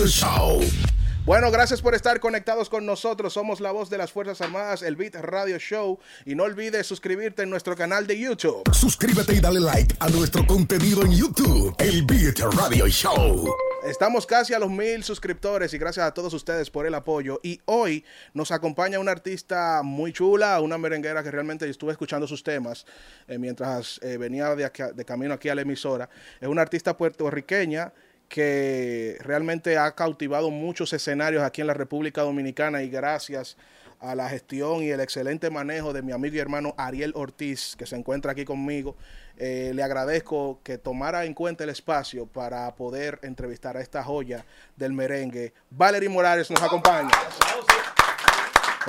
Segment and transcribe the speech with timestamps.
[0.00, 0.60] Radio Show.
[1.26, 3.34] Bueno, gracias por estar conectados con nosotros.
[3.34, 5.98] Somos la voz de las Fuerzas Armadas, el Beat Radio Show.
[6.24, 8.62] Y no olvides suscribirte en nuestro canal de YouTube.
[8.72, 13.54] Suscríbete y dale like a nuestro contenido en YouTube, el Beat Radio Show.
[13.84, 17.38] Estamos casi a los mil suscriptores y gracias a todos ustedes por el apoyo.
[17.42, 22.42] Y hoy nos acompaña una artista muy chula, una merenguera que realmente estuve escuchando sus
[22.42, 22.86] temas
[23.28, 26.08] eh, mientras eh, venía de, acá- de camino aquí a la emisora.
[26.40, 27.92] Es una artista puertorriqueña
[28.30, 33.56] que realmente ha cautivado muchos escenarios aquí en la República Dominicana y gracias
[33.98, 37.86] a la gestión y el excelente manejo de mi amigo y hermano Ariel Ortiz, que
[37.86, 38.96] se encuentra aquí conmigo,
[39.36, 44.46] eh, le agradezco que tomara en cuenta el espacio para poder entrevistar a esta joya
[44.76, 45.52] del merengue.
[45.68, 47.10] Valerie Morales nos acompaña.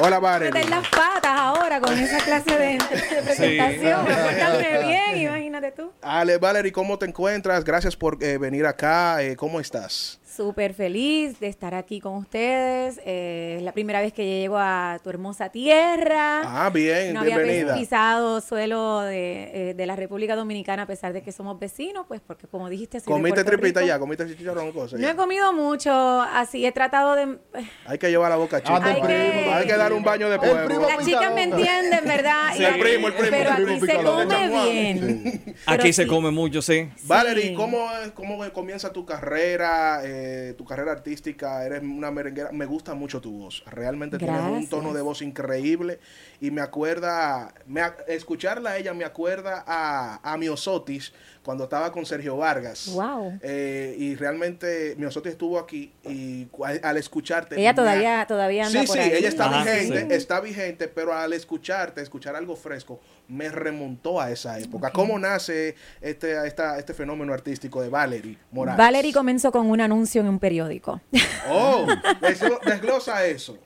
[0.04, 0.52] Hola Valerie.
[0.52, 4.04] meter las patas ahora con esa clase de, de presentación.
[4.06, 5.92] Portarme bien, imagínate tú.
[6.02, 7.64] Ale, Valerie, ¿cómo te encuentras?
[7.64, 9.22] Gracias por eh, venir acá.
[9.22, 10.20] Eh, ¿Cómo estás?
[10.36, 13.02] Súper feliz de estar aquí con ustedes.
[13.06, 16.42] Eh, es la primera vez que llego a tu hermosa tierra.
[16.46, 17.76] Ah, bien, no había bienvenida.
[17.76, 22.22] pisado suelo de, eh, de la República Dominicana a pesar de que somos vecinos, pues
[22.26, 23.88] porque como dijiste, soy de ¿Comiste Puerto tripita Rico.
[23.90, 24.00] ya?
[24.00, 25.00] ¿Comiste chicharrón o cosas?
[25.02, 25.12] No ya?
[25.12, 27.38] he comido mucho, así he tratado de...
[27.86, 28.82] Hay que llevar la boca chica.
[28.86, 30.88] Hay que- Hay que dar un baño de primo pueblo.
[30.88, 32.52] Las chicas me entienden, ¿verdad?
[32.56, 34.28] Sí, Y el aquí- primo, el primo, Pero el aquí primo se picador.
[34.28, 35.42] come bien.
[35.46, 36.08] Pero Aquí se sí.
[36.10, 36.90] come mucho, sí.
[37.04, 37.54] Valerie, Sí.
[37.56, 40.21] ¿cómo, ¿cómo comienza tu carrera, eh,
[40.58, 41.66] tu carrera artística?
[41.66, 42.52] Eres una merenguera.
[42.52, 43.64] Me gusta mucho tu voz.
[43.66, 44.70] Realmente tienes un Gracias.
[44.70, 46.00] tono de voz increíble.
[46.40, 51.14] Y me acuerda, me, escucharla a ella me acuerda a, a Miosotis
[51.44, 52.90] cuando estaba con Sergio Vargas.
[52.94, 53.40] Wow.
[53.42, 57.60] Eh, y realmente Miosotis estuvo aquí y al, al escucharte...
[57.60, 59.12] Ella me- todavía, todavía anda Sí, por sí, ahí.
[59.14, 60.08] ella está vigente, sí.
[60.12, 64.92] está vigente, pero al escucharte, escuchar algo fresco, me remontó a esa época.
[64.92, 68.78] ¿Cómo nace este, esta, este fenómeno artístico de Valerie Morales?
[68.78, 71.02] Valerie comenzó con un anuncio en un periódico.
[71.50, 71.86] Oh,
[72.22, 73.58] desglo- desglosa eso.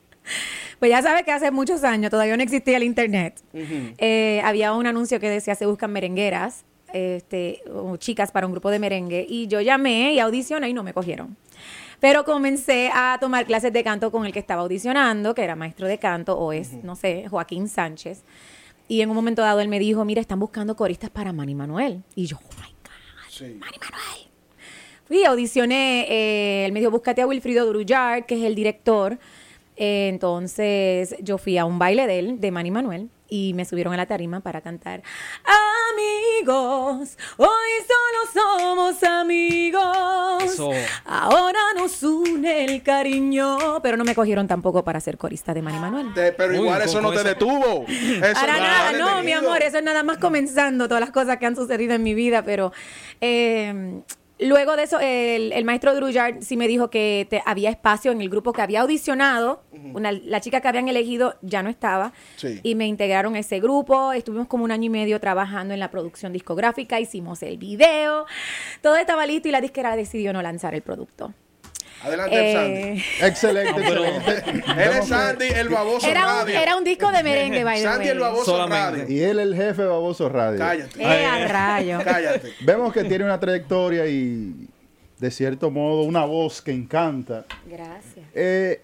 [0.80, 3.42] Pues ya sabes que hace muchos años todavía no existía el internet.
[3.54, 6.64] Eh, había un anuncio que decía se buscan merengueras,
[6.94, 10.84] este, o chicas para un grupo de merengue, y yo llamé y audicioné y no
[10.84, 11.36] me cogieron.
[12.00, 15.88] Pero comencé a tomar clases de canto con el que estaba audicionando, que era maestro
[15.88, 18.24] de canto, o es, no sé, Joaquín Sánchez.
[18.88, 22.04] Y en un momento dado él me dijo, mira, están buscando coristas para Manny Manuel.
[22.16, 23.44] Y yo, oh my God, Sí.
[23.60, 24.30] Manny Manuel.
[25.08, 29.18] Fui, audicioné, eh, él me dijo, búscate a Wilfrido Drullar, que es el director.
[29.78, 33.94] Eh, entonces yo fui a un baile de él, de Manny Manuel, y me subieron
[33.94, 35.02] a la tarima para cantar
[35.92, 37.48] Amigos, hoy
[37.88, 40.44] solo somos amigos.
[40.44, 40.70] Eso.
[41.06, 43.82] Ahora nos une el cariño.
[43.82, 46.08] Pero no me cogieron tampoco para ser corista de Manny Manuel.
[46.16, 47.86] Pero Uy, igual eso no te esa- detuvo.
[47.88, 51.46] Eso Para nada, no, mi amor, eso es nada más comenzando todas las cosas que
[51.46, 52.72] han sucedido en mi vida, pero
[53.22, 54.02] eh,
[54.40, 58.22] luego de eso, el, el maestro Druyard sí me dijo que te- había espacio en
[58.22, 59.64] el grupo que había audicionado,
[59.94, 62.60] una, la chica que habían elegido ya no estaba, Sí.
[62.64, 65.90] y me integraron a ese grupo, estuvimos como un año y medio trabajando en la
[65.92, 68.26] producción discográfica, hicimos el video,
[68.82, 71.34] todo estaba listo y la disquera decidió no lanzar el producto.
[72.04, 73.26] Adelante, Eh, Sandy.
[73.28, 74.44] Excelente, excelente.
[74.84, 76.60] Él es Sandy, el baboso era, un, radio.
[76.60, 79.02] era un disco de merengue, by the Sandy, el baboso Solamente.
[79.02, 79.16] radio.
[79.16, 80.60] Y él el jefe de Baboso Radio.
[80.60, 81.02] Cállate.
[81.02, 82.00] Eh, a rayo.
[82.04, 82.52] Cállate.
[82.62, 84.68] Vemos que tiene una trayectoria y,
[85.18, 87.46] de cierto modo, una voz que encanta.
[87.66, 88.26] Gracias.
[88.36, 88.82] Eh,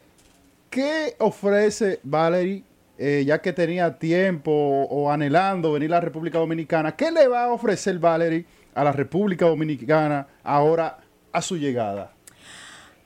[0.72, 2.64] ¿Qué ofrece Valerie,
[2.98, 6.96] eh, ya que tenía tiempo o, o anhelando venir a la República Dominicana?
[6.96, 10.98] ¿Qué le va a ofrecer Valerie a la República Dominicana ahora
[11.32, 12.14] a su llegada?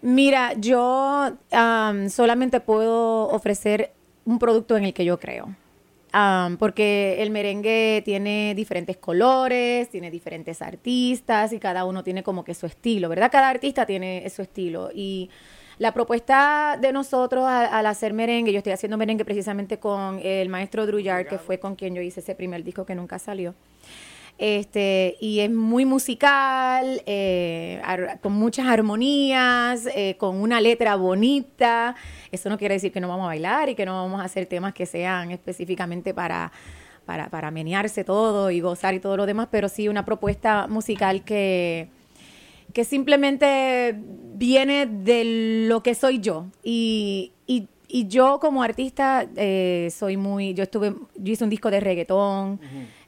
[0.05, 3.91] Mira, yo am, solamente puedo ofrecer
[4.25, 5.55] un producto en el que yo creo.
[6.11, 12.43] Am, porque el merengue tiene diferentes colores, tiene diferentes artistas y cada uno tiene como
[12.43, 13.31] que su estilo, ¿verdad?
[13.31, 14.91] Cada artista tiene su estilo.
[14.93, 15.31] Y
[15.79, 20.85] la propuesta de nosotros al hacer merengue, yo estoy haciendo merengue precisamente con el maestro
[20.85, 23.55] Druyard, que fue con quien yo hice ese primer disco que nunca salió.
[24.37, 27.81] Este, y es muy musical, eh,
[28.21, 31.95] con muchas armonías, eh, con una letra bonita.
[32.31, 34.45] Eso no quiere decir que no vamos a bailar y que no vamos a hacer
[34.45, 36.51] temas que sean específicamente para,
[37.05, 41.23] para, para menearse todo y gozar y todo lo demás, pero sí una propuesta musical
[41.23, 41.87] que,
[42.73, 43.95] que simplemente
[44.33, 46.47] viene de lo que soy yo.
[46.61, 51.71] Y, y, y yo como artista eh, soy muy, yo estuve, yo hice un disco
[51.71, 52.59] de reggaetón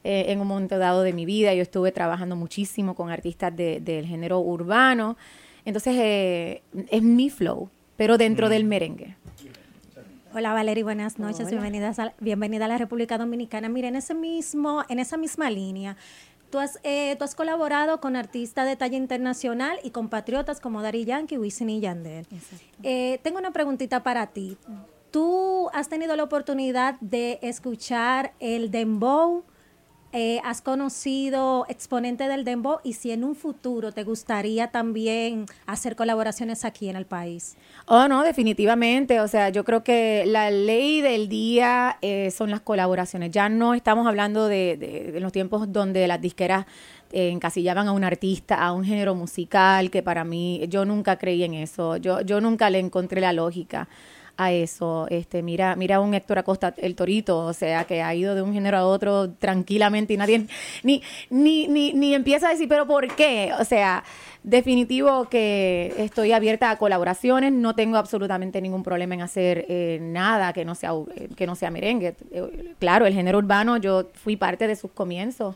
[0.10, 3.80] eh, en un momento dado de mi vida, yo estuve trabajando muchísimo con artistas de-
[3.82, 5.18] del género urbano,
[5.66, 9.16] entonces eh, es mi flow, pero dentro del merengue.
[10.34, 11.50] Hola Valeria, buenas noches, Hola.
[11.52, 13.70] bienvenidas a, bienvenida a la República Dominicana.
[13.70, 15.96] Mira, en ese mismo, en esa misma línea,
[16.50, 20.82] Tú has, eh, tú has colaborado con artistas de talla internacional y con patriotas como
[20.82, 22.26] Daddy Yankee, Wisin y Yandel.
[22.84, 24.56] Eh, tengo una preguntita para ti.
[25.12, 29.44] ¿Tú has tenido la oportunidad de escuchar el dembow?
[30.14, 32.80] Eh, ¿Has conocido exponentes del dembow?
[32.84, 37.58] Y si en un futuro te gustaría también hacer colaboraciones aquí en el país.
[37.88, 39.20] Oh, no, definitivamente.
[39.20, 43.32] O sea, yo creo que la ley del día eh, son las colaboraciones.
[43.32, 46.66] Ya no estamos hablando de, de- de los tiempos donde las disqueras
[47.12, 51.44] eh, encasillaban a un artista, a un género musical, que para mí, yo nunca creí
[51.44, 51.98] en eso.
[51.98, 53.88] Yo, yo nunca le encontré la lógica
[54.38, 55.08] a eso.
[55.10, 58.54] Este, mira, mira un Héctor Acosta, el torito, o sea, que ha ido de un
[58.54, 60.46] género a otro tranquilamente y nadie
[60.84, 63.52] ni, ni, ni, ni empieza a decir, pero ¿por qué?
[63.60, 64.04] O sea,
[64.44, 70.54] definitivo que estoy abierta a colaboraciones, no tengo absolutamente ningún problema en hacer eh, nada
[70.54, 72.16] que no sea eh, que no sea merengue.
[72.32, 75.56] Eh, claro, el género urbano, yo fui parte de sus comienzos.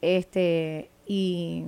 [0.00, 1.64] Este, y,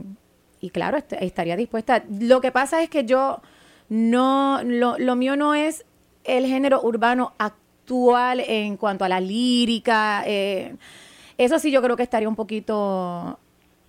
[0.60, 2.04] y claro, est- estaría dispuesta.
[2.20, 3.40] Lo que pasa es que yo
[3.88, 5.84] no, lo, lo mío no es
[6.36, 10.22] el género urbano actual en cuanto a la lírica.
[10.26, 10.76] eh,
[11.38, 13.38] eso sí yo creo que estaría un poquito...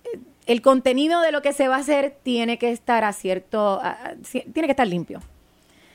[0.04, 3.80] eh, El contenido de lo que se va a hacer tiene que estar a cierto...
[4.30, 5.20] tiene que estar limpio.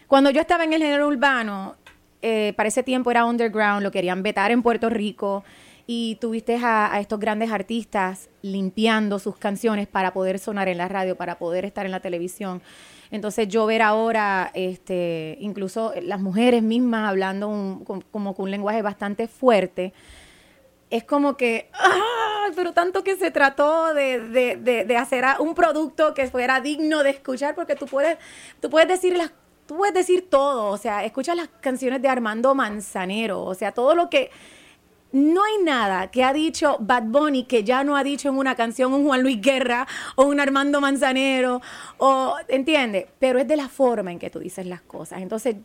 [0.07, 1.75] Cuando yo estaba en el género urbano,
[2.21, 5.43] eh, para ese tiempo era underground, lo querían vetar en Puerto Rico
[5.85, 11.15] y tuviste a estos grandes artistas limpiando sus canciones para poder sonar en la radio,
[11.15, 12.61] para poder estar en la televisión.
[13.11, 18.51] Entonces yo ver ahora, este, incluso las mujeres mismas hablando un- con- como con un
[18.51, 19.93] lenguaje bastante fuerte,
[20.89, 22.47] es como que, ¡ah!
[22.55, 27.03] pero tanto que se trató de, de- de- de hacer un producto que fuera digno
[27.03, 28.17] de escuchar, porque tú puedes,
[28.61, 29.31] tú puedes decir las,
[29.65, 33.95] tú puedes decir todo, o sea, escucha las canciones de Armando Manzanero, o sea, todo
[33.95, 34.31] lo que,
[35.11, 38.55] no hay nada que ha dicho Bad Bunny que ya no ha dicho en una
[38.55, 41.61] canción un Juan Luis Guerra o un Armando Manzanero,
[41.97, 43.05] o, ¿entiendes?
[43.19, 45.21] Pero es de la forma en que tú dices las cosas.
[45.21, 45.55] Entonces,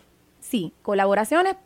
[0.41, 1.57] sí, colaboraciones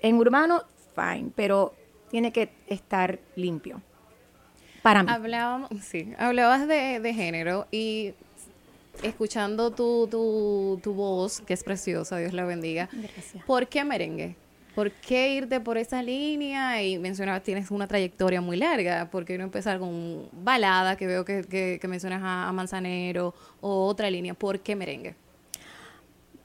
[0.00, 0.62] en urbano,
[0.94, 1.74] fine, pero
[2.10, 3.82] tiene que estar limpio.
[4.82, 5.10] Para mí.
[5.10, 8.14] Hablábamos, sí, hablabas de, de género y
[9.02, 12.88] escuchando tu, tu, tu voz, que es preciosa, Dios la bendiga.
[12.92, 13.44] Gracias.
[13.44, 14.36] ¿Por qué merengue?
[14.76, 16.82] ¿Por qué irte por esa línea?
[16.82, 19.08] Y mencionabas, tienes una trayectoria muy larga.
[19.10, 23.86] ¿Por qué no empezar con balada, que veo que, que, mencionas a, a Manzanero, o
[23.86, 24.34] otra línea?
[24.34, 25.14] ¿Por qué merengue?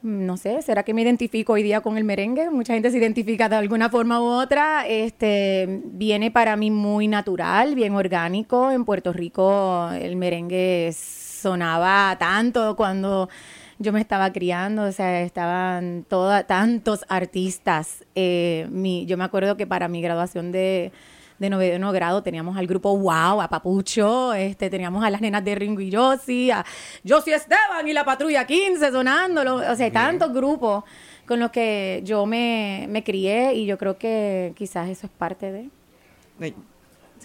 [0.02, 2.50] no sé, ¿será que me identifico hoy día con el merengue?
[2.50, 4.84] Mucha gente se identifica de alguna forma u otra.
[4.88, 8.72] Este viene para mí muy natural, bien orgánico.
[8.72, 13.28] En Puerto Rico el merengue sonaba tanto cuando
[13.82, 18.04] yo me estaba criando, o sea, estaban toda, tantos artistas.
[18.14, 20.92] Eh, mi, yo me acuerdo que para mi graduación de,
[21.38, 25.54] de noveno grado teníamos al grupo Wow, a Papucho, este, teníamos a las nenas de
[25.54, 26.64] Ringo y Josie, a
[27.06, 30.84] Josie Esteban y la Patrulla 15 sonándolo, o sea, tantos grupos
[31.26, 35.50] con los que yo me, me crié y yo creo que quizás eso es parte
[35.52, 35.68] de...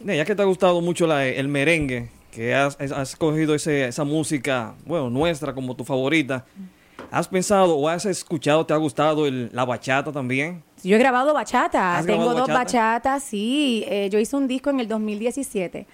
[0.04, 4.04] Ya que te ha gustado mucho la- el merengue, que has, has- cogido ese- esa
[4.04, 6.46] música, bueno, nuestra como tu favorita,
[7.12, 10.64] ¿has pensado o has escuchado, te ha gustado el- la bachata también?
[10.84, 12.64] Yo he grabado bachata, ¿Has tengo grabado dos bachata?
[13.00, 13.84] bachatas, sí.
[13.88, 15.88] Eh, yo hice un disco en el 2017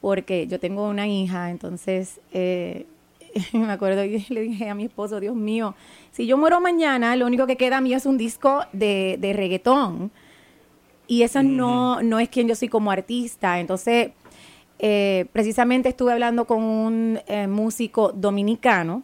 [0.00, 2.86] porque yo tengo una hija, entonces eh,
[3.52, 5.74] me acuerdo y le dije a mi esposo, Dios mío,
[6.12, 10.10] si yo muero mañana, lo único que queda mío es un disco de, de reggaetón
[11.06, 13.60] y eso no, no es quien yo soy como artista.
[13.60, 14.10] Entonces,
[14.78, 19.02] eh, precisamente estuve hablando con un eh, músico dominicano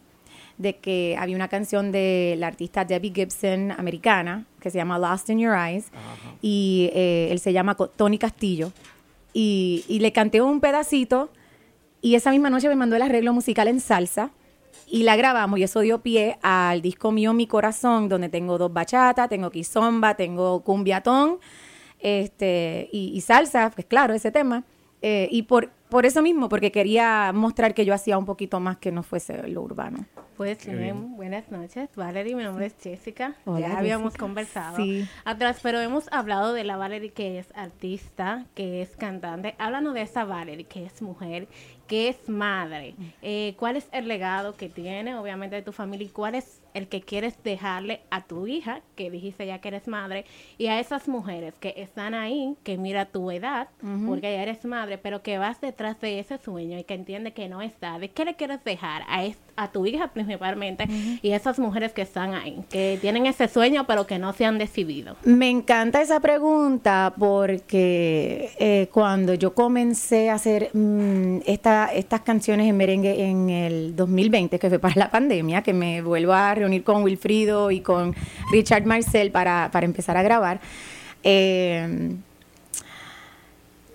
[0.57, 5.29] de que había una canción de la artista Debbie Gibson americana que se llama Lost
[5.29, 5.87] in Your Eyes
[6.41, 8.71] y eh, él se llama Tony Castillo
[9.33, 11.29] y, y le canté un pedacito
[12.01, 14.31] y esa misma noche me mandó el arreglo musical en salsa
[14.87, 18.71] y la grabamos y eso dio pie al disco mío Mi Corazón donde tengo dos
[18.71, 21.39] bachatas, tengo quizomba, tengo cumbiatón
[21.99, 24.63] este, y, y salsa, pues claro, ese tema.
[25.07, 28.77] Eh, y por, por eso mismo, porque quería mostrar que yo hacía un poquito más
[28.77, 30.05] que no fuese lo urbano.
[30.35, 32.35] Pues bien, buenas noches, Valerie.
[32.35, 33.35] Mi nombre es Jessica.
[33.45, 34.25] Hola, ya habíamos Jessica.
[34.25, 35.07] conversado Sí.
[35.23, 39.53] atrás, pero hemos hablado de la Valerie que es artista, que es cantante.
[39.59, 41.47] Háblanos de esa Valerie que es mujer,
[41.87, 42.95] que es madre.
[43.21, 46.87] Eh, ¿Cuál es el legado que tiene, obviamente, de tu familia y cuál es el
[46.89, 50.25] que quieres dejarle a tu hija, que dijiste ya que eres madre,
[50.57, 53.69] y a esas mujeres que están ahí, que mira tu edad,
[54.05, 57.47] porque ya eres madre, pero que vas detrás de ese sueño y que entiende que
[57.47, 58.09] no es tarde.
[58.09, 59.03] ¿Qué le quieres dejar
[59.55, 60.85] a tu hija principalmente
[61.21, 64.43] y a esas mujeres que están ahí, que tienen ese sueño pero que no se
[64.43, 65.15] han decidido?
[65.23, 72.21] Me encanta esa pregunta porque eh, cuando yo comencé a hacer mm, esta esta, estas
[72.21, 76.55] canciones en merengue en el 2020, que fue para la pandemia, que me vuelvo a
[76.55, 78.15] reunir con Wilfrido y con
[78.51, 80.59] Richard Marcel para, para empezar a grabar.
[81.23, 82.15] Eh,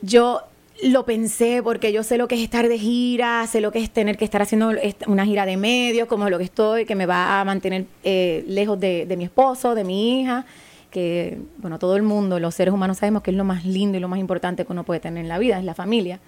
[0.02, 0.42] yo
[0.82, 3.90] lo pensé porque yo sé lo que es estar de gira, sé lo que es
[3.90, 4.72] tener que estar haciendo
[5.06, 8.78] una gira de medios, como lo que estoy, que me va a mantener eh, lejos
[8.78, 10.44] de, de mi esposo, de mi hija,
[10.90, 14.00] que, bueno, todo el mundo, los seres humanos sabemos que es lo más lindo y
[14.00, 16.20] lo más importante que uno puede tener en la vida, es la familia.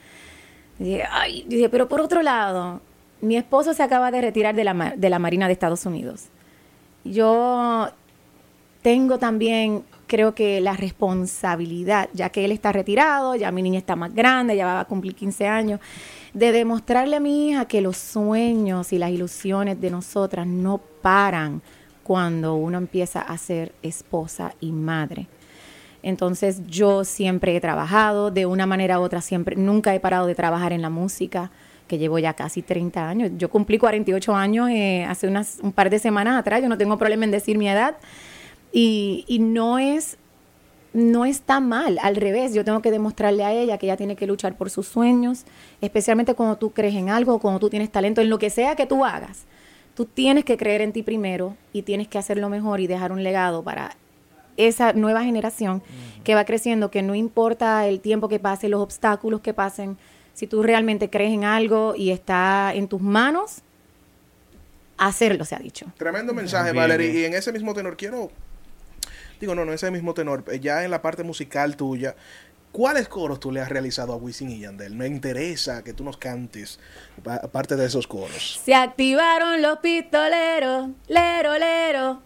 [0.82, 2.80] Dije, ay, dije, pero por otro lado,
[3.20, 6.24] mi esposo se acaba de retirar de la, de la Marina de Estados Unidos.
[7.04, 7.88] Yo
[8.82, 13.96] tengo también, creo que la responsabilidad, ya que él está retirado, ya mi niña está
[13.96, 15.80] más grande, ya va a cumplir 15 años,
[16.34, 21.62] de demostrarle a mi hija que los sueños y las ilusiones de nosotras no paran
[22.02, 25.28] cuando uno empieza a ser esposa y madre.
[26.02, 30.34] Entonces yo siempre he trabajado de una manera u otra, siempre, nunca he parado de
[30.34, 31.50] trabajar en la música,
[31.86, 33.30] que llevo ya casi 30 años.
[33.36, 36.98] Yo cumplí 48 años eh, hace unas, un par de semanas atrás, yo no tengo
[36.98, 37.96] problema en decir mi edad.
[38.72, 40.16] Y, no es
[40.94, 44.26] no está mal, al revés, yo tengo que demostrarle a ella que ella tiene que
[44.26, 45.44] luchar por sus sueños,
[45.80, 48.84] especialmente cuando tú crees en algo, cuando tú tienes talento, en lo que sea que
[48.84, 49.44] tú hagas.
[49.94, 53.22] Tú tienes que creer en ti primero y tienes que hacerlo mejor y dejar un
[53.22, 53.96] legado para
[54.56, 55.82] esa nueva generación
[56.24, 59.96] que va creciendo, que no importa el tiempo que pase, los obstáculos que pasen,
[60.34, 63.62] si tú realmente crees en algo y está en tus manos,
[64.98, 65.86] hacerlo, se ha dicho.
[65.96, 67.08] Tremendo mensaje, Bien, Valerie.
[67.10, 67.22] bien.
[67.22, 68.30] Y en ese mismo tenor quiero.
[69.40, 70.44] Digo, no, no, ese mismo tenor.
[70.52, 72.14] eh, Ya en la parte musical tuya,
[72.70, 74.94] ¿cuáles coros tú le has realizado a Wisin y Yandel?
[74.94, 76.78] Me interesa que tú nos cantes
[77.24, 78.60] pa- parte de esos coros.
[78.64, 82.22] Se activaron los pistoleros, lero, lero.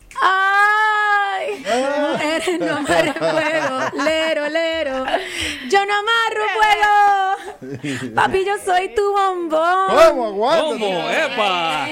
[1.36, 1.64] ¡Ay!
[2.12, 5.04] Mujeres no amarren fuego, lero, lero.
[5.68, 8.14] Yo no amarro fuego.
[8.14, 9.86] Papi, yo soy tu bombón.
[9.88, 10.26] ¿Cómo?
[10.26, 10.62] Aguanta.
[10.64, 11.10] ¿Cómo?
[11.10, 11.88] ¡Epa!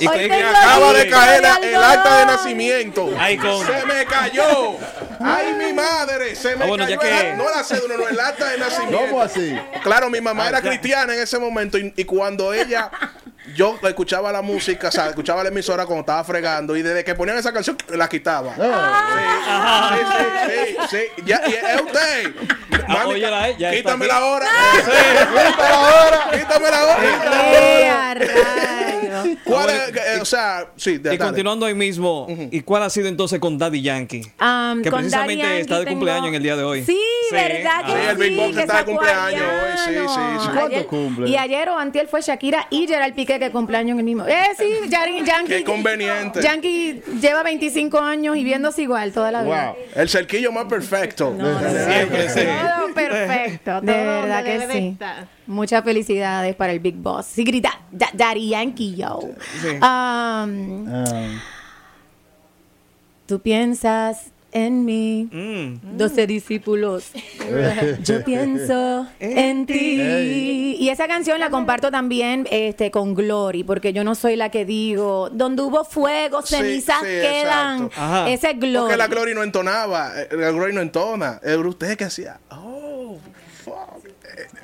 [0.00, 3.10] Y Hoy que- acaba de caer el acta de nacimiento.
[3.18, 4.76] Ay, con- Se me cayó.
[5.20, 6.34] Ay, mi madre.
[6.36, 7.00] Se me Ah, bueno, cayó.
[7.00, 8.98] ya el que- act- No la cédula, no, el acta de nacimiento.
[8.98, 9.58] ¿Cómo así?
[9.82, 12.90] Claro, mi mamá Ah, era cristiana en ese momento y, y cuando ella,
[13.54, 17.14] yo escuchaba la música, o sea, escuchaba la emisora cuando estaba fregando y desde que
[17.14, 18.54] ponían esa canción la quitaba.
[18.58, 19.96] Ah.
[19.96, 21.04] Sí, sí, sí, sí.
[21.24, 22.32] Ya, y es usted.
[22.88, 24.46] Ah, eh, ya quítame la hora.
[24.76, 26.30] Quítame ahora.
[26.32, 26.96] Quítame la hora.
[29.44, 29.88] ¿Cuál es?
[29.96, 33.56] eh, o sea, sí, de, Y continuando ahí mismo, ¿y cuál ha sido entonces con
[33.58, 34.22] Daddy Yankee?
[34.40, 36.84] Um, que con precisamente Daddy está de cumpleaños en el día de hoy.
[36.84, 36.98] Sí,
[37.30, 37.34] Sí.
[37.34, 37.96] ¿verdad que Ah.
[38.04, 40.48] Sí, el Big que está de cumpleaños hoy, sí, sí, sí.
[40.52, 41.28] ¿Cuándo Ayer- cumple?
[41.30, 44.26] Y ayer o antier fue Shakira y Gerald Piqué que cumpleaños en el mismo.
[44.26, 45.48] Eh, sí, Yari- Yankee.
[45.48, 46.42] Qué conveniente.
[46.42, 49.66] Yankee lleva 25 años y viéndose igual toda la vida.
[49.68, 49.76] Wow.
[50.02, 51.34] El cerquillo más perfecto.
[51.34, 52.40] Siempre, sí.
[52.40, 53.80] Todo perfecto.
[53.80, 54.96] De verdad que sí.
[55.46, 57.26] Muchas felicidades para el Big Boss.
[57.26, 59.20] Sí, grita, Da- Daddy Yankee, yo.
[59.62, 59.68] Sí.
[59.68, 59.80] Um,
[60.88, 61.40] Ah.
[63.26, 65.28] tú piensas en mí.
[65.32, 65.96] Mm.
[65.96, 67.10] 12 discípulos.
[68.04, 70.76] Yo pienso en ti.
[70.78, 74.64] Y esa canción la comparto también este, con Glory, porque yo no soy la que
[74.64, 77.90] digo, donde hubo fuego, cenizas sí, quedan.
[78.28, 78.78] Ese es Glory.
[78.92, 80.12] Porque la Glory no entonaba.
[80.16, 81.40] eh, La Glory no entona.
[81.42, 82.38] Era usted que hacía.
[82.50, 83.18] Oh,
[83.64, 84.03] fuck.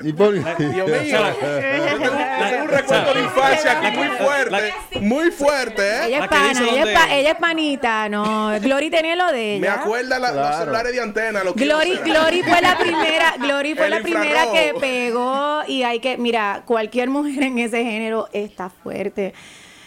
[0.02, 0.46] ¿Y por Dios
[0.88, 1.20] mío.
[2.62, 4.72] Un recuerdo de infancia aquí muy fuerte.
[5.00, 6.06] Muy fuerte, ¿eh?
[6.06, 8.50] Ella La es pana, ella, es donde- pa- ella es panita, no.
[8.60, 9.60] Glory tenía lo de ella.
[9.60, 11.44] Me acuerda la- los celulares de antena.
[11.44, 14.52] Lo que Glory, Glory fue la primera, Glory fue El la primera infrarrojo.
[14.54, 19.32] que pegó y hay que, mira, cualquier mujer en ese género está fuerte.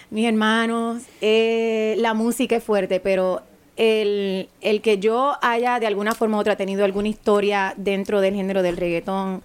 [0.10, 3.42] Mis hermanos, eh, la música es fuerte, pero
[3.78, 8.36] el, el que yo haya de alguna forma u otra tenido alguna historia dentro del
[8.36, 9.42] género del reggaetón,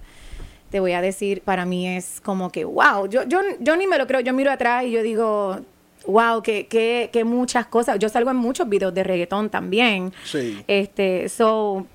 [0.71, 3.99] te voy a decir, para mí es como que, wow, yo, yo, yo ni me
[3.99, 5.61] lo creo, yo miro atrás y yo digo,
[6.07, 10.13] wow, que, que, que muchas cosas, yo salgo en muchos videos de reggaetón también.
[10.25, 10.63] Sí.
[10.67, 11.87] Este, so,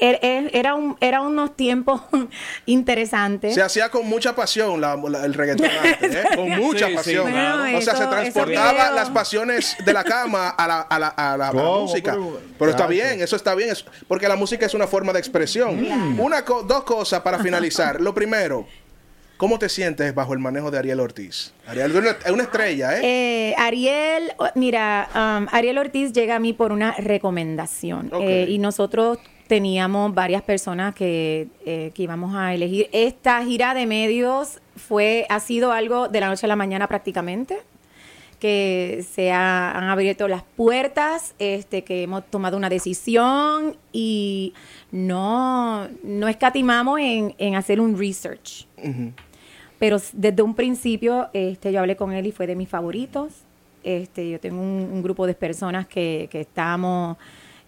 [0.00, 2.00] era, un, era unos tiempos
[2.66, 3.54] interesantes.
[3.54, 6.24] Se hacía con mucha pasión la- la- el reggaetón antes, ¿eh?
[6.34, 7.30] Con mucha Sí, sí, pasión.
[7.30, 7.78] claro.
[7.78, 11.32] o sea, se transportaba las pasiones de la cama a la, a la, a la-
[11.34, 11.80] a la ¿Cómo?
[11.82, 12.12] música.
[12.12, 13.74] Pero- Pero está bien, eso está bien.
[14.08, 15.86] porque la música es una forma de expresión.
[16.18, 18.00] Una co- dos cosas para finalizar.
[18.00, 18.66] Lo primero,
[19.36, 21.52] ¿cómo te sientes bajo el manejo de Ariel Ortiz?
[21.66, 23.00] Ariel es una, es una estrella, ¿eh?
[23.50, 28.10] Eh, Ariel, mira, um, Ariel Ortiz llega a mí por una recomendación.
[28.20, 29.18] Eh, y nosotros
[29.50, 32.88] teníamos varias personas que, eh, que íbamos a elegir.
[32.92, 37.58] Esta gira de medios fue, ha sido algo de la noche a la mañana prácticamente
[38.38, 44.54] que se ha- han abierto las puertas, este, que hemos tomado una decisión y
[44.92, 48.68] no, no escatimamos en, en hacer un research.
[49.80, 53.32] Pero desde un principio este, yo hablé con él y fue de mis favoritos.
[53.82, 57.16] Este, yo tengo un, un grupo de personas que, que estamos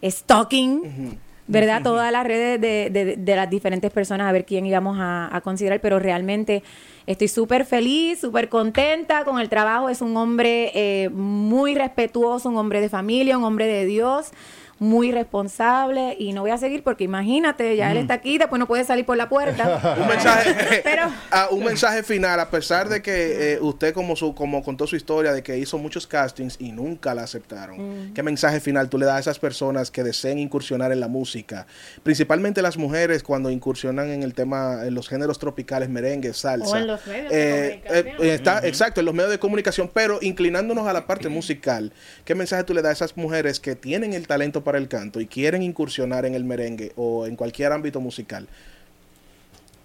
[0.02, 1.18] stalking,
[1.48, 1.82] ¿verdad?
[1.82, 5.40] Todas las redes de, de- de las diferentes personas a ver quién íbamos a, a
[5.40, 6.62] considerar, pero realmente
[7.06, 9.88] estoy súper feliz, súper contenta con el trabajo.
[9.88, 14.30] Es un hombre eh, muy respetuoso, un hombre de familia, un hombre de Dios.
[14.78, 18.66] Muy responsable y no voy a seguir porque imagínate, ya él está aquí, después no
[18.66, 19.96] puede salir por la puerta.
[20.00, 24.34] Un mensaje, Pero- ah, un mensaje final, a pesar de que eh, usted como su,
[24.34, 28.10] como contó su historia de que hizo muchos castings y nunca la aceptaron.
[28.10, 28.14] Mm.
[28.14, 31.66] ¿Qué mensaje final tú le das a esas personas que deseen incursionar en la música?
[32.02, 36.70] Principalmente las mujeres cuando incursionan en el tema, en los géneros tropicales, merengue, salsa.
[36.72, 38.26] O en los medios de Eh, comunicación.
[38.26, 41.92] eh, está, Exacto, en los medios de comunicación, pero inclinándonos a la parte musical,
[42.24, 45.20] ¿qué mensaje tú le das a esas mujeres que tienen el talento para el canto
[45.20, 48.48] y quieren incursionar en el merengue o en cualquier ámbito musical?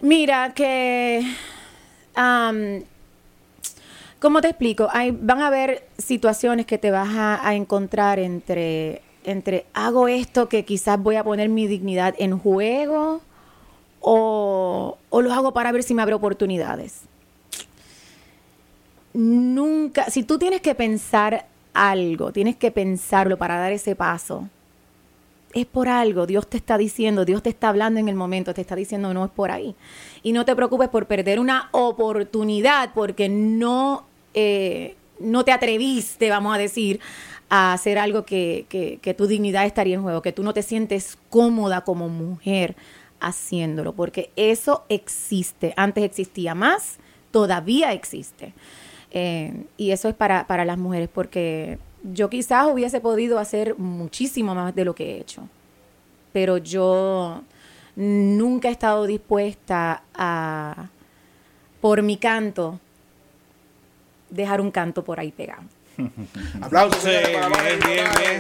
[0.02, 1.24] Mira, que.
[2.16, 2.84] am,
[4.20, 4.90] ¿Cómo te explico?
[5.22, 10.66] Van a haber situaciones que te vas a, a encontrar entre, entre hago esto que
[10.66, 13.22] quizás voy a poner mi dignidad en juego
[14.02, 17.02] o, o lo hago para ver si me abre oportunidades.
[19.14, 24.50] Nunca, si tú tienes que pensar algo, tienes que pensarlo para dar ese paso,
[25.62, 26.26] es por algo.
[26.26, 29.26] Dios te está diciendo, Dios te está hablando en el momento, te está diciendo no
[29.26, 29.76] es por ahí.
[30.24, 36.56] Y no te preocupes por perder una oportunidad porque no, eh, no te atreviste, vamos
[36.56, 37.00] a decir,
[37.50, 40.64] a hacer algo que, que, que tu dignidad estaría en juego, que tú no te
[40.64, 42.76] sientes cómoda como mujer
[43.20, 45.74] haciéndolo, porque eso existe.
[45.78, 46.98] Antes existía más,
[47.32, 48.54] todavía existe.
[49.12, 51.80] Eh, y eso es para, para las mujeres, porque
[52.14, 55.48] yo quizás hubiese podido hacer muchísimo más de lo que he hecho,
[56.34, 57.42] pero yo
[57.96, 60.90] nunca he estado dispuesta a,
[61.82, 62.80] por mi canto,
[64.30, 65.64] dejar un canto por ahí pegado.
[66.62, 68.40] Aplausos Sí, bien, bien, bien.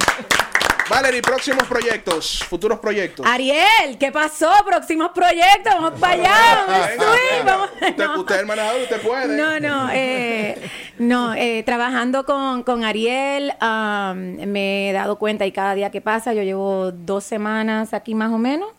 [0.89, 3.26] Valerie, próximos proyectos, futuros proyectos.
[3.26, 4.50] Ariel, ¿qué pasó?
[4.65, 7.63] Próximos proyectos, vamos para allá, vamos Venga.
[7.63, 8.19] Usted, no.
[8.21, 9.38] usted es el manejador, usted puede.
[9.38, 10.58] No, no, eh,
[10.97, 16.00] no, eh, trabajando con, con Ariel, am, me he dado cuenta y cada día que
[16.00, 18.69] pasa, yo llevo dos semanas aquí más o menos,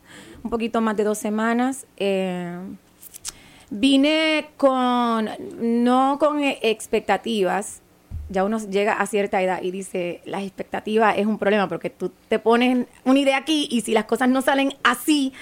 [0.43, 1.87] un poquito más de dos semanas.
[1.99, 2.59] eh,
[3.71, 7.83] vine con, no con eh, expectativas,
[8.29, 12.13] ya uno llega a cierta edad y dice, las expectativas es un problema porque tú
[12.29, 15.33] te pones una idea aquí y si las cosas no salen así,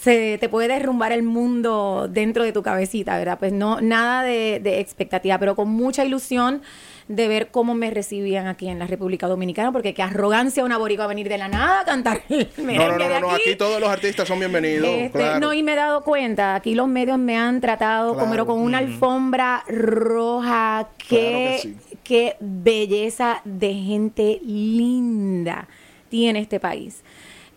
[0.00, 3.38] se te puede derrumbar el mundo dentro de tu cabecita, ¿verdad?
[3.38, 6.62] Pues no, nada de, de expectativa, pero con mucha ilusión
[7.08, 11.06] de ver cómo me recibían aquí en la República Dominicana, porque qué arrogancia una boricua
[11.06, 13.80] venir de la nada a cantar el No, no, no, de no, no, aquí todos
[13.80, 14.86] los artistas son bienvenidos.
[14.86, 15.40] este, claro.
[15.40, 18.18] No, y me he dado cuenta, aquí los medios me han tratado Claro.
[18.20, 20.88] como pero con una alfombra roja.
[20.98, 21.76] Qué, Claro que sí.
[22.08, 25.68] Qué belleza de gente linda
[26.08, 27.02] tiene este país.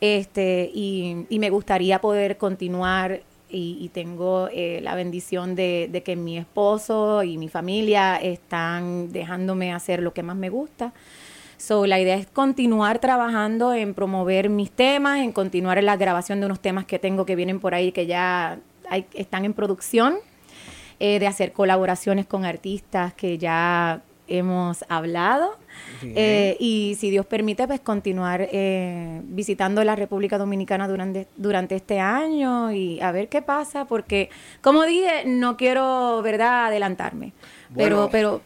[0.01, 3.21] Este, y, y me gustaría poder continuar
[3.53, 9.73] y, tengo eh, la bendición de, de que mi esposo y mi familia están dejándome
[9.73, 10.93] hacer lo que más me gusta.
[11.57, 16.39] So, la idea es continuar trabajando en promover mis temas, en continuar en la grabación
[16.39, 18.59] de unos temas que tengo que vienen por ahí que ya
[19.13, 20.15] están en producción,
[20.99, 24.01] eh, de hacer colaboraciones con artistas que ya
[24.37, 25.57] hemos hablado.
[26.03, 31.99] Eh, y si Dios permite, pues continuar eh, visitando la República Dominicana durante, durante este
[31.99, 34.29] año y a ver qué pasa, porque
[34.61, 37.33] como dije, no quiero, ¿verdad?, adelantarme.
[37.69, 38.41] Bueno, pero pero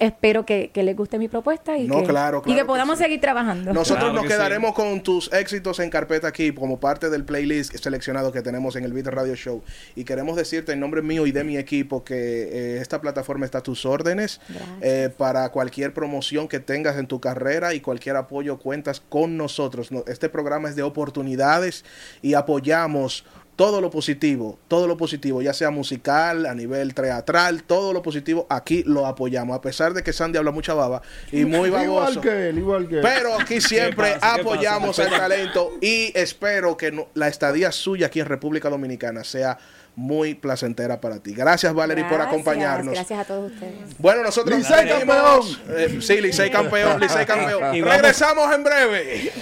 [0.00, 2.64] espero que, que les guste mi propuesta y, No, que, claro, y claro que que
[2.64, 3.04] podamos sí.
[3.04, 3.72] seguir trabajando.
[3.72, 7.74] Nosotros Claro nos que quedaremos con tus éxitos en carpeta aquí como parte del playlist
[7.76, 9.62] seleccionado que tenemos en el Beat Radio Show.
[9.94, 13.58] Y queremos decirte en nombre mío y de mi equipo que eh, esta plataforma está
[13.58, 14.40] a tus órdenes
[14.80, 19.90] eh, para cualquier promoción que tengas en tu carrera y cualquier apoyo cuentas con nosotros.
[19.90, 21.84] No- Este programa es de oportunidades
[22.22, 23.24] y apoyamos
[23.56, 28.46] todo lo positivo, todo lo positivo, ya sea musical, a nivel teatral, todo lo positivo,
[28.50, 29.56] aquí lo apoyamos.
[29.56, 31.00] A pesar de que Sandy habla mucha baba
[31.32, 32.10] y muy baboso.
[32.12, 33.00] Igual que él, igual que él.
[33.02, 38.26] Pero aquí siempre apoyamos el talento y espero que no- la estadía suya aquí en
[38.26, 39.58] República Dominicana sea
[39.94, 41.32] muy placentera para ti.
[41.32, 42.92] Gracias, Valerie, por acompañarnos.
[42.92, 43.72] Gracias a todos ustedes.
[43.96, 47.62] Bueno, nosotros Licey seguimos- Eh, sí, Licey campeón, Licey campeón.
[47.82, 49.32] Regresamos en breve.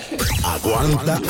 [0.45, 1.21] Aguanta.